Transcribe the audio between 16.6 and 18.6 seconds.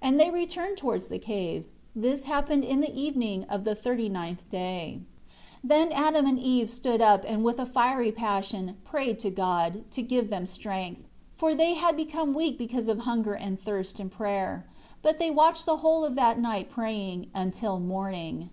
praying, until morning.